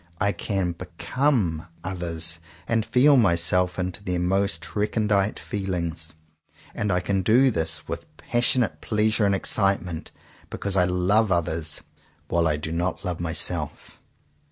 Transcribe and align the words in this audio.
I 0.19 0.31
can 0.31 0.71
become 0.71 1.67
others 1.83 2.39
and 2.67 2.83
feel 2.83 3.17
myself 3.17 3.77
into 3.77 4.03
their 4.03 4.17
most 4.17 4.75
recondite 4.75 5.37
feelings; 5.37 6.15
and 6.73 6.91
I 6.91 6.99
can 7.01 7.21
do 7.21 7.51
this 7.51 7.87
with 7.87 8.07
passionate 8.17 8.81
pleasure 8.81 9.27
and 9.27 9.35
excitement, 9.35 10.09
because 10.49 10.75
I 10.75 10.85
love 10.85 11.31
others, 11.31 11.81
while 12.29 12.47
I 12.47 12.57
do 12.57 12.71
not 12.71 13.05
love 13.05 13.19
myself. 13.19 13.99